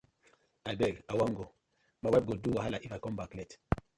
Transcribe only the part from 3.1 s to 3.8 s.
back late.